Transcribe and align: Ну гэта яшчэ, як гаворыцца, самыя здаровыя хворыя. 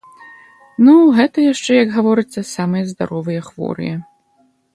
Ну 0.87 0.95
гэта 1.17 1.37
яшчэ, 1.53 1.71
як 1.83 1.93
гаворыцца, 1.99 2.39
самыя 2.55 2.83
здаровыя 2.93 3.45
хворыя. 3.53 3.95